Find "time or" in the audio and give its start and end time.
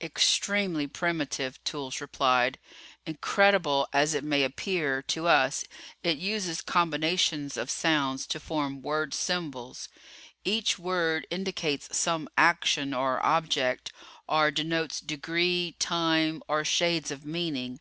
15.78-16.64